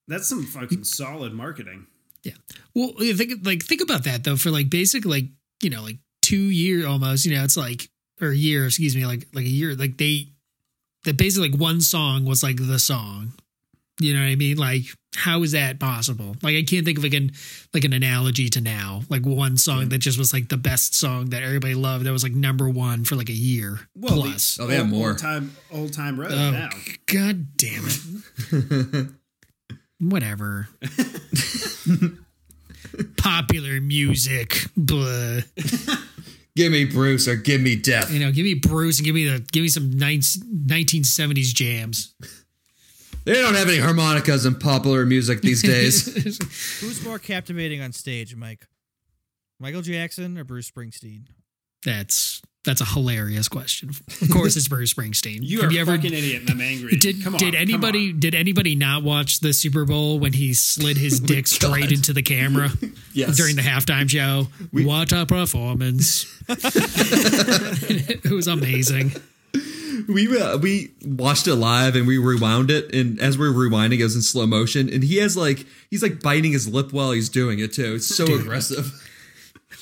[0.07, 1.87] That's some fucking solid marketing.
[2.23, 2.33] Yeah.
[2.75, 4.35] Well, think like think about that though.
[4.35, 5.25] For like basic like
[5.61, 7.25] you know like two year almost.
[7.25, 7.89] You know, it's like
[8.21, 8.65] or a year.
[8.67, 9.75] Excuse me, like like a year.
[9.75, 10.27] Like they
[11.05, 13.33] that basically like one song was like the song.
[13.99, 14.57] You know what I mean?
[14.57, 16.35] Like how is that possible?
[16.41, 17.31] Like I can't think of like an
[17.73, 19.01] like an analogy to now.
[19.09, 22.05] Like one song that just was like the best song that everybody loved.
[22.05, 24.57] That was like number one for like a year Well, plus.
[24.59, 25.09] Oh, they have more.
[25.09, 26.69] Old time, old time road Oh, now.
[27.05, 29.07] god damn it.
[29.99, 30.67] Whatever.
[33.17, 34.65] Popular music.
[34.77, 35.39] Blah.
[36.55, 38.11] give me Bruce or give me Death.
[38.11, 42.13] You know, give me Bruce and give me the give me some 1970s jams.
[43.25, 46.05] They don't have any harmonicas in popular music these days.
[46.81, 48.67] Who's more captivating on stage, Mike?
[49.59, 51.23] Michael Jackson or Bruce Springsteen?
[51.83, 53.89] That's that's a hilarious question.
[54.21, 55.39] Of course, it's Bruce Springsteen.
[55.41, 56.97] You Have are you ever fucking idiot, and I'm angry.
[56.97, 58.19] did come on, did come anybody on.
[58.19, 62.11] did anybody not watch the Super Bowl when he slid his oh dick straight into
[62.11, 62.71] the camera
[63.13, 63.37] Yes.
[63.37, 64.47] during the halftime show?
[64.73, 66.25] We, what a performance!
[66.49, 69.11] it was amazing.
[70.07, 73.99] We uh, we watched it live and we rewound it, and as we are rewinding,
[73.99, 77.11] it was in slow motion, and he has like he's like biting his lip while
[77.11, 77.95] he's doing it too.
[77.95, 78.91] It's so aggressive.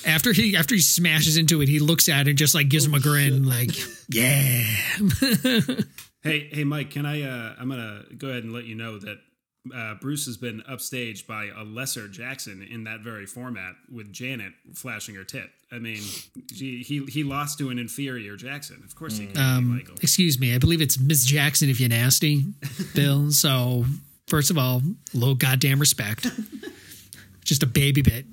[0.06, 2.86] After he after he smashes into it, he looks at it and just like gives
[2.86, 3.72] him a grin, like,
[4.10, 4.64] yeah.
[6.24, 7.24] Hey, hey, Mike, can I?
[7.24, 9.18] Uh, I'm gonna go ahead and let you know that
[9.74, 14.54] uh, Bruce has been upstaged by a lesser Jackson in that very format with Janet
[14.74, 15.50] flashing her tit.
[15.72, 16.02] I mean,
[16.54, 18.82] she, he he lost to an inferior Jackson.
[18.86, 19.96] Of course he can, Um, Michael.
[20.02, 22.46] excuse me, I believe it's Miss Jackson if you're nasty,
[22.96, 23.32] Bill.
[23.32, 23.86] So
[24.28, 24.82] first of all,
[25.14, 26.28] low goddamn respect.
[27.46, 28.26] Just a baby bit,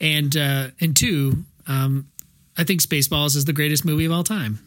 [0.00, 2.08] and uh, and two, um,
[2.56, 4.58] I think Spaceballs is the greatest movie of all time.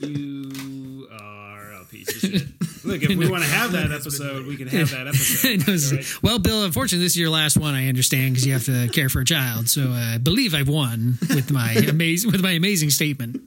[0.00, 2.42] You are a piece of shit.
[2.86, 5.66] Look, if we want to have that episode, we can have that episode.
[5.66, 5.74] know.
[5.74, 6.22] all right?
[6.22, 7.74] Well, Bill, unfortunately, this is your last one.
[7.74, 9.68] I understand because you have to care for a child.
[9.68, 13.42] So uh, I believe I've won with my amazing with my amazing statement.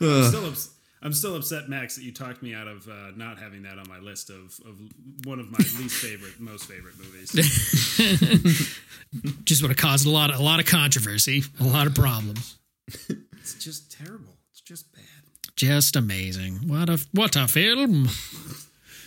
[0.00, 3.38] I'm still, ups- I'm still upset, Max, that you talked me out of uh, not
[3.38, 4.76] having that on my list of, of
[5.24, 7.30] one of my least favorite, most favorite movies.
[9.44, 12.58] Just would have caused a lot of a lot of controversy, a lot of problems.
[13.42, 14.34] It's just terrible.
[14.50, 15.02] It's just bad.
[15.62, 16.54] Just amazing.
[16.66, 18.08] What a what a film.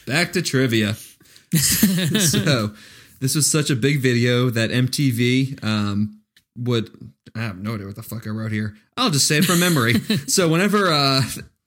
[0.08, 0.94] Back to trivia.
[1.54, 2.72] so,
[3.20, 6.22] this was such a big video that MTV um,
[6.58, 7.12] would.
[7.36, 8.74] I have no idea what the fuck I wrote here.
[8.96, 10.00] I'll just say it from memory.
[10.28, 11.24] so, whenever uh,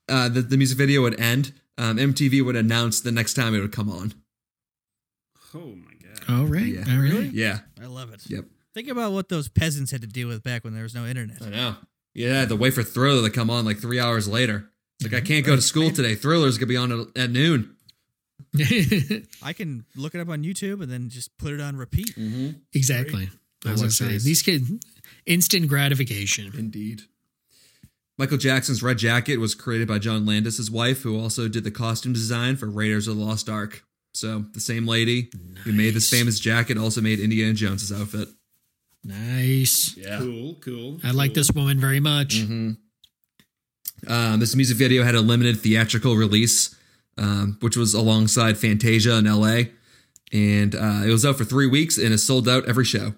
[0.08, 3.60] uh, the, the music video would end, um, MTV would announce the next time it
[3.60, 4.14] would come on.
[5.54, 6.34] Oh my god.
[6.34, 6.64] All right.
[6.64, 6.84] Yeah.
[6.90, 7.30] All right.
[7.30, 7.58] Yeah.
[7.78, 8.22] I love it.
[8.26, 8.46] Yep.
[8.72, 11.42] Think about what those peasants had to deal with back when there was no internet.
[11.42, 11.76] I know.
[12.14, 14.70] Yeah, the wait for Thriller to come on like three hours later.
[15.00, 16.14] It's like I can't go to school today.
[16.14, 17.74] Thriller's gonna be on at- at noon.
[19.42, 22.14] I can look it up on YouTube and then just put it on repeat.
[22.74, 23.28] exactly.
[23.66, 24.24] I was gonna say this.
[24.24, 24.70] these kids
[25.26, 26.52] instant gratification.
[26.56, 27.02] Indeed.
[28.16, 32.12] Michael Jackson's Red Jacket was created by John Landis' wife, who also did the costume
[32.12, 33.84] design for Raiders of the Lost Ark.
[34.14, 35.30] So the same lady
[35.62, 38.28] who made this famous jacket also made Indiana Jones's outfit.
[39.04, 39.96] Nice.
[39.96, 40.18] Yeah.
[40.18, 41.00] Cool, cool.
[41.04, 42.36] I like this woman very much.
[42.40, 42.72] Mm-hmm.
[44.06, 46.74] Um, this music video had a limited theatrical release,
[47.16, 49.70] um, which was alongside Fantasia in LA.
[50.32, 53.14] And uh, it was out for three weeks and it sold out every show.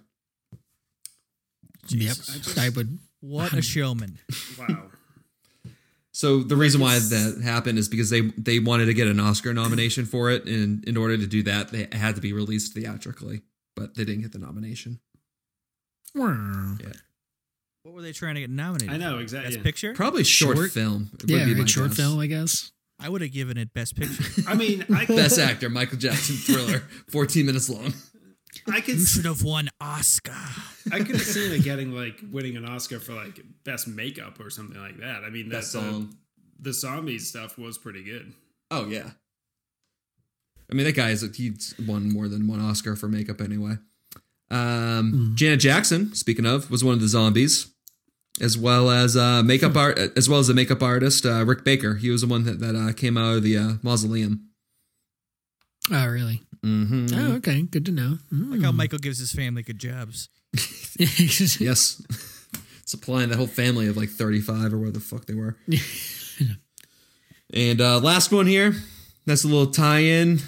[1.88, 2.16] Yep.
[2.56, 2.98] I would.
[3.20, 4.18] What a showman.
[4.58, 4.84] Wow.
[6.12, 9.54] So the reason why that happened is because they they wanted to get an Oscar
[9.54, 13.40] nomination for it, and in order to do that, they had to be released theatrically,
[13.74, 15.00] but they didn't get the nomination.
[17.82, 18.94] What were they trying to get nominated?
[18.94, 19.54] I know exactly.
[19.54, 19.94] Best picture.
[19.94, 20.70] Probably short, Short?
[20.70, 21.10] film.
[21.14, 21.96] It would Yeah, be my right, short guess.
[21.96, 22.72] film, I guess.
[22.98, 24.24] I would have given it best picture.
[24.48, 27.94] I mean, I could, Best actor, Michael Jackson Thriller, 14 minutes long.
[28.70, 30.34] I could, you should have won Oscar.
[30.92, 34.50] I could have seen it getting like winning an Oscar for like best makeup or
[34.50, 35.22] something like that.
[35.24, 36.14] I mean, that Best song.
[36.58, 38.32] The, the zombies stuff was pretty good.
[38.70, 39.10] Oh yeah.
[40.70, 43.76] I mean, that guy is he's won more than one Oscar for makeup anyway.
[44.50, 47.68] Um, Janet Jackson, speaking of, was one of the zombies,
[48.40, 51.96] as well as uh, makeup art, as well as the makeup artist uh, Rick Baker.
[51.96, 54.48] He was the one that that uh, came out of the uh, mausoleum.
[55.92, 56.42] Oh, really?
[56.64, 57.06] Mm-hmm.
[57.14, 57.62] Oh, okay.
[57.62, 58.18] Good to know.
[58.32, 58.52] Mm.
[58.52, 60.28] Like how Michael gives his family good jobs.
[60.98, 62.02] Yes,
[62.84, 65.56] supplying that whole family of like thirty-five or where the fuck they were.
[67.54, 68.74] and uh, last one here.
[69.24, 70.40] That's a little tie-in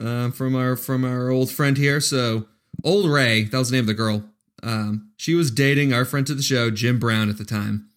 [0.00, 2.00] uh, from our from our old friend here.
[2.00, 2.46] So,
[2.84, 4.24] Ola Ray, that was the name of the girl.
[4.62, 7.88] Um, she was dating our friend to the show, Jim Brown, at the time.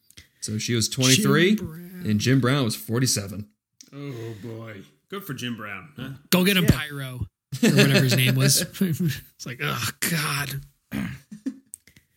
[0.42, 3.48] So she was twenty-three, Jim and Jim Brown was forty-seven.
[3.94, 5.90] Oh boy, good for Jim Brown.
[5.98, 6.10] Huh?
[6.30, 6.72] Go get him Yeah.
[6.72, 7.20] Pyro
[7.64, 8.62] or whatever his name was.
[8.82, 10.62] it's like, oh God.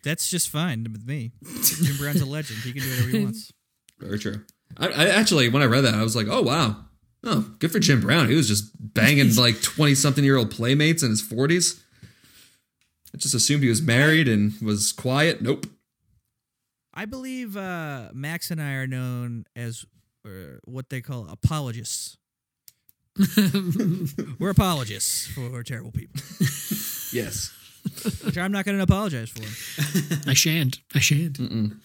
[0.03, 1.33] That's just fine with me.
[1.63, 2.61] Jim Brown's a legend.
[2.61, 3.53] He can do whatever he wants.
[3.99, 4.45] Very true.
[4.79, 6.77] I, I actually, when I read that, I was like, oh wow,
[7.25, 8.29] oh good for Jim Brown.
[8.29, 11.83] He was just banging like twenty-something-year-old playmates in his forties.
[13.15, 15.43] I just assumed he was married and was quiet.
[15.43, 15.67] Nope.
[16.95, 19.85] I believe uh, Max and I are known as
[20.27, 22.17] uh, what they call apologists.
[24.39, 26.21] We're apologists for terrible people,
[27.13, 27.53] Yes.
[28.25, 29.43] which I'm not going to apologize for.
[30.31, 30.79] I shan't.
[30.95, 31.39] I shan't.
[31.39, 31.81] Mm-mm.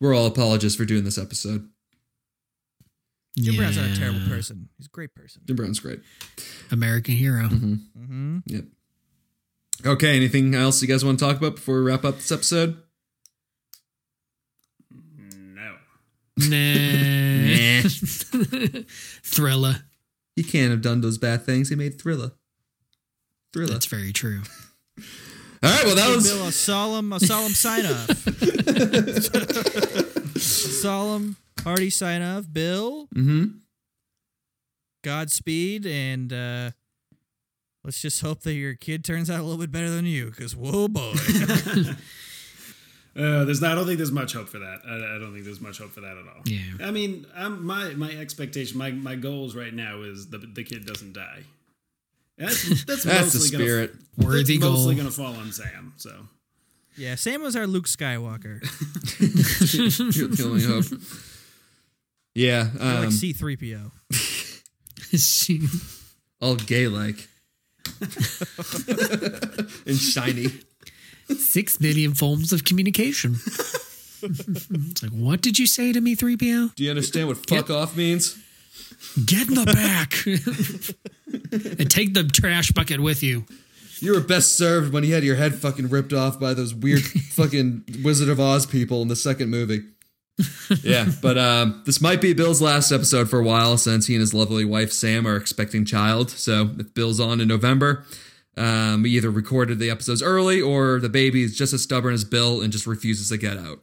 [0.00, 1.68] We're all apologists for doing this episode.
[3.38, 4.68] Jim Brown's not a terrible person.
[4.78, 5.42] He's a great person.
[5.46, 6.00] Jim Brown's great.
[6.70, 7.44] American hero.
[7.48, 8.64] mm-hmm Yep.
[9.84, 10.16] Okay.
[10.16, 12.76] Anything else you guys want to talk about before we wrap up this episode?
[15.20, 15.74] No.
[16.38, 17.82] Nah.
[19.24, 19.76] Thriller.
[20.34, 21.68] He can't have done those bad things.
[21.70, 22.32] He made Thriller.
[23.52, 23.72] Thriller.
[23.72, 24.42] That's very true.
[25.62, 28.10] All right, well that was Bill, a solemn, a solemn sign off.
[30.38, 32.44] solemn, hearty sign off.
[32.52, 33.44] Bill, Mm-hmm.
[35.02, 36.70] Godspeed, and uh,
[37.86, 40.26] let's just hope that your kid turns out a little bit better than you.
[40.26, 41.14] Because whoa, boy,
[43.18, 44.80] Uh, there's not, I don't think there's much hope for that.
[44.86, 46.42] I, I don't think there's much hope for that at all.
[46.44, 46.60] Yeah.
[46.86, 50.84] I mean, I'm, my my expectation, my my goals right now is the the kid
[50.84, 51.44] doesn't die.
[52.36, 53.94] That's that's, that's the spirit.
[54.20, 55.94] Gonna, Worthy that's mostly gonna fall on Sam.
[55.96, 56.28] So
[56.98, 58.60] yeah, Sam was our Luke Skywalker,
[60.14, 60.84] You're the only hope.
[62.34, 63.92] Yeah, You're like um, C three PO.
[66.42, 67.28] all gay like
[69.86, 70.46] and shiny.
[71.28, 73.36] Six million forms of communication.
[74.22, 76.74] it's like, what did you say to me, 3PO?
[76.74, 78.38] Do you understand what fuck off means?
[79.24, 80.26] Get in the back
[81.78, 83.44] and take the trash bucket with you.
[84.00, 87.02] You were best served when you had your head fucking ripped off by those weird
[87.02, 89.80] fucking Wizard of Oz people in the second movie.
[90.82, 94.20] Yeah, but um, this might be Bill's last episode for a while since he and
[94.20, 96.30] his lovely wife Sam are expecting child.
[96.30, 98.04] So if Bill's on in November,
[98.56, 102.24] um, we either recorded the episodes early or the baby is just as stubborn as
[102.24, 103.78] Bill and just refuses to get out.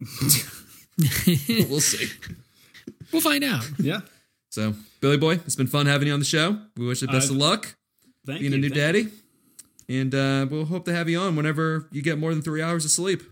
[1.68, 2.06] we'll see.
[3.12, 3.68] We'll find out.
[3.78, 4.00] yeah,
[4.50, 6.58] So Billy Boy, it's been fun having you on the show.
[6.76, 7.74] We wish you the best of I've- luck
[8.26, 8.58] thank being you.
[8.58, 9.08] a new thank daddy.
[9.88, 12.84] And uh, we'll hope to have you on whenever you get more than three hours
[12.84, 13.22] of sleep.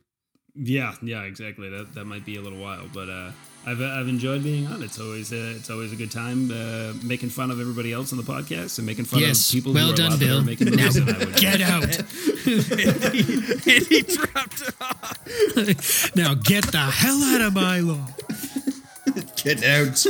[0.59, 1.69] Yeah, yeah, exactly.
[1.69, 3.31] That that might be a little while, but uh,
[3.67, 4.83] I've I've enjoyed being on.
[4.83, 8.19] It's always uh, it's always a good time uh, making fun of everybody else on
[8.19, 9.49] the podcast and making fun Yes.
[9.49, 9.73] of people.
[9.75, 10.43] Well who done, a lot better Bill.
[10.45, 11.37] Making Now movies than I would.
[11.37, 11.99] get out.
[12.47, 16.17] and he dropped it off.
[16.17, 18.07] Now get the hell out of my lawn.
[19.37, 20.05] Get out.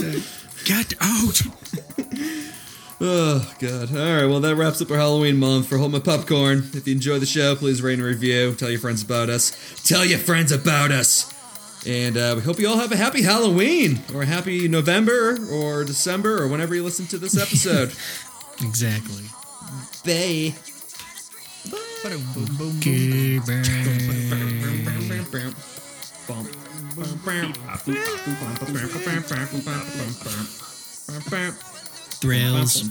[0.64, 1.42] Get out.
[2.98, 3.90] Oh, God.
[3.94, 4.24] All right.
[4.24, 6.70] Well, that wraps up our Halloween month for Hold My Popcorn.
[6.72, 8.54] If you enjoy the show, please rate and review.
[8.54, 9.52] Tell your friends about us.
[9.84, 11.32] Tell your friends about us.
[11.86, 15.84] And uh, we hope you all have a happy Halloween or a happy November or
[15.84, 17.92] December or whenever you listen to this episode.
[18.66, 19.24] Exactly.
[20.04, 20.54] Bye.
[22.78, 23.62] Okay, bye.
[32.20, 32.82] Thrills.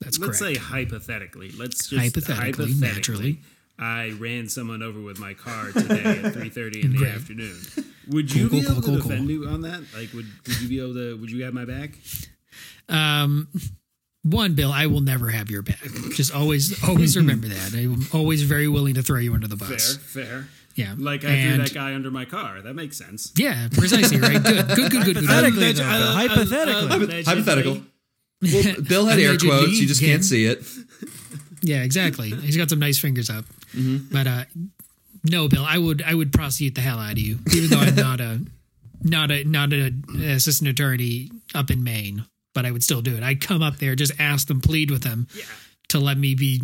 [0.00, 0.36] Let's correct.
[0.36, 1.50] say hypothetically.
[1.50, 3.40] Let's just Hypothetically, naturally.
[3.78, 7.14] I ran someone over with my car today at three thirty in the Right.
[7.14, 7.56] afternoon.
[8.08, 9.82] Would you Cool, be cool, able cool, to defend me on that?
[9.94, 11.16] Like, would would you be able to?
[11.20, 11.90] Would you have my back?
[12.88, 13.48] Um,
[14.28, 15.80] one, Bill, I will never have your back.
[16.14, 17.74] Just always, always remember that.
[17.74, 19.96] I'm always very willing to throw you under the bus.
[19.96, 20.24] fair.
[20.24, 20.48] Fair.
[20.74, 22.60] Yeah, Like I threw that guy under my car.
[22.60, 23.32] That makes sense.
[23.34, 24.18] Yeah, precisely.
[24.20, 24.42] Right.
[24.42, 24.68] Good.
[24.68, 24.90] Good.
[24.90, 25.04] Good.
[25.06, 25.14] Good.
[25.16, 25.24] good.
[25.24, 27.20] Hypothetically, Um, though, uh, Bill, uh, hypothetically.
[27.20, 27.82] uh, hypothetical.
[28.42, 29.78] Well, Bill had air quotes.
[29.80, 30.62] You just can't see it.
[31.62, 32.30] Yeah, exactly.
[32.30, 33.44] He's got some nice fingers up.
[33.74, 34.12] Mm-hmm.
[34.12, 34.44] But uh
[35.24, 37.94] no, Bill, I would I would prosecute the hell out of you, even though I'm
[37.96, 38.40] not a
[39.02, 42.24] not a not an assistant attorney up in Maine.
[42.56, 43.22] But I would still do it.
[43.22, 45.26] I'd come up there, just ask them, plead with them
[45.90, 46.62] to let me be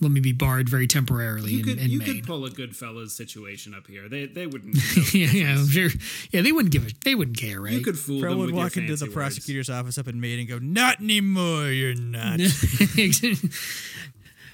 [0.00, 2.14] let me be barred very temporarily You in, could in you Maine.
[2.16, 4.08] could pull a Goodfellas situation up here.
[4.08, 4.74] They they wouldn't.
[5.14, 5.90] yeah, yeah, I'm sure.
[6.30, 6.94] Yeah, they wouldn't give it.
[7.04, 7.74] They wouldn't care, right?
[7.74, 9.14] You could fool Fred them would with your walk into the words.
[9.14, 11.68] prosecutor's office up in Maine and go, "Not anymore.
[11.68, 12.40] You're not."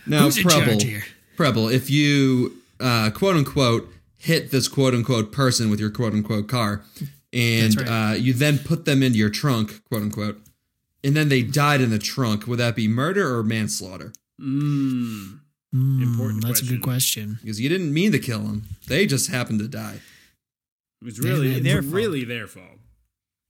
[0.07, 1.05] Now, Who's in Preble, charge here?
[1.37, 6.49] Preble, if you uh, quote unquote hit this quote unquote person with your quote unquote
[6.49, 6.83] car,
[7.33, 8.11] and right.
[8.13, 10.41] uh, you then put them into your trunk, quote unquote,
[11.05, 14.13] and then they died in the trunk, would that be murder or manslaughter?
[14.41, 15.41] Mm.
[15.73, 17.39] Hmm, Important That's a good question.
[17.41, 20.01] Because you didn't mean to kill them; they just happened to die.
[21.01, 21.95] It was really Yeah, their fault.
[21.95, 22.67] really their fault.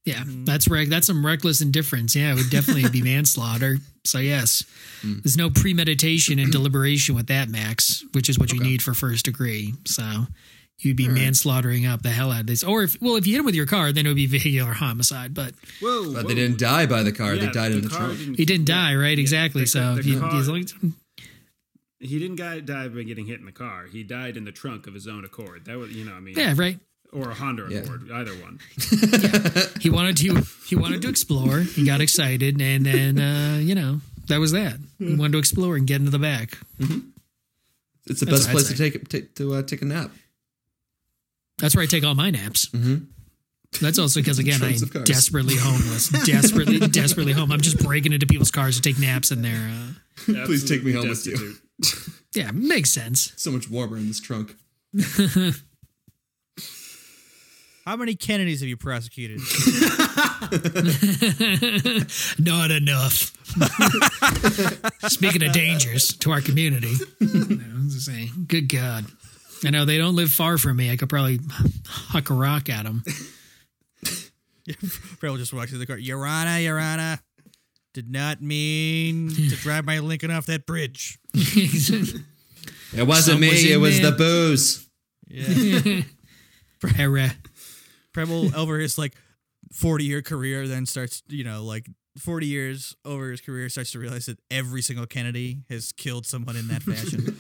[0.05, 2.15] Yeah, that's rec- That's some reckless indifference.
[2.17, 3.79] Yeah, it would definitely be manslaughter.
[4.05, 4.65] So yes,
[5.03, 9.25] there's no premeditation and deliberation with that, Max, which is what you need for first
[9.27, 9.75] degree.
[9.87, 10.27] So
[10.81, 12.63] you'd be manslaughtering up the hell out of this.
[12.65, 14.73] Or if well, if you hit him with your car, then it would be vehicular
[14.73, 15.35] homicide.
[15.35, 16.29] But Whoa, But whoa.
[16.29, 18.19] they didn't die by the car; they Yeah, died in the car trunk.
[18.19, 19.17] didn't- he didn't die, right?
[19.19, 19.63] yeah, exactly.
[19.63, 20.65] the- so the if you, car- as long
[22.03, 23.85] he didn't die by getting hit in the car.
[23.85, 25.67] He died in the trunk of his own accord.
[25.67, 26.79] That was, you know, I mean, yeah, right.
[27.13, 27.81] or a Honda Yeah.
[27.81, 28.59] Accord, either one.
[29.81, 30.43] He wanted to.
[30.67, 31.61] He wanted to explore.
[31.61, 34.77] He got excited, and then uh, you know that was that.
[34.99, 36.57] He wanted to explore and get into the back.
[38.07, 38.91] It's the That's best what I'd place to say.
[38.91, 40.11] take take to uh, take a nap.
[41.61, 42.67] That's where I take all my naps.
[42.69, 43.07] Mhm.
[43.81, 47.53] That's also because again I'm desperately homeless, desperately, desperately home.
[47.53, 49.71] I'm just breaking into people's cars to take naps in there.
[50.29, 51.55] Uh, Please take me home with you.
[52.35, 53.33] Yeah, makes sense.
[53.37, 54.55] So much warmer in this trunk.
[57.87, 59.41] How many Kennedys have you prosecuted?
[62.39, 63.33] Not enough.
[65.11, 69.07] Speaking of dangers to our community, you I was just saying, good God.
[69.65, 70.91] I know they don't live far from me.
[70.91, 71.39] I could probably
[71.87, 73.03] huck a rock at them.
[75.19, 75.99] Fred will just walk through the car.
[75.99, 77.19] Your Honor, Your Honor,
[77.93, 81.19] did not mean to drive my Lincoln off that bridge.
[82.93, 83.51] It wasn't Some me.
[83.51, 84.11] was in it was there.
[84.11, 84.89] the booze.
[85.29, 86.89] Yeah.
[86.97, 87.31] Hera.
[88.13, 89.15] Preble over his like
[89.73, 91.87] 40 year career then starts, you know, like
[92.19, 96.57] 40 years over his career starts to realize that every single Kennedy has killed someone
[96.57, 97.37] in that fashion.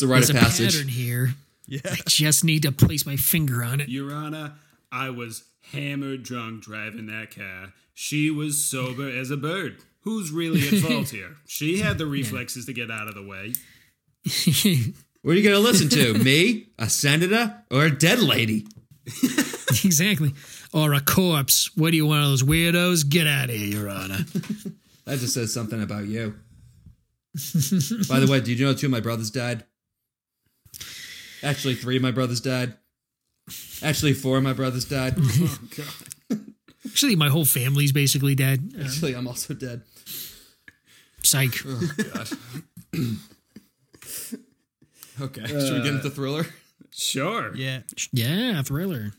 [0.00, 0.72] It's a rite There's of a passage.
[0.76, 1.34] pattern here.
[1.66, 1.80] yeah.
[1.84, 3.90] I just need to place my finger on it.
[3.90, 4.54] Your Honor,
[4.90, 7.74] I was hammered drunk driving that car.
[7.92, 9.82] She was sober as a bird.
[10.04, 11.36] Who's really at fault here?
[11.46, 13.52] She had the reflexes to get out of the way.
[15.22, 16.14] What are you going to listen to?
[16.24, 18.66] me, a senator, or a dead lady?
[19.84, 20.32] exactly.
[20.72, 21.76] Or a corpse.
[21.76, 23.06] What do you, one of those weirdos?
[23.06, 24.20] Get out of here, Your Honor.
[25.04, 26.36] That just says something about you.
[28.08, 29.64] By the way, did you know two of my brothers died?
[31.42, 32.74] Actually, three of my brothers died.
[33.82, 35.14] Actually, four of my brothers died.
[35.18, 36.38] Oh, God.
[36.86, 38.72] Actually, my whole family's basically dead.
[38.78, 39.82] Uh, Actually, I'm also dead.
[41.22, 41.54] psych.
[45.20, 46.46] Okay, should we get into thriller?
[46.92, 47.54] Sure.
[47.54, 47.80] Yeah.
[48.10, 49.12] Yeah, thriller.